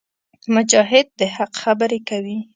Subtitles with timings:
[0.53, 2.37] مجاهد د حق خبرې کوي.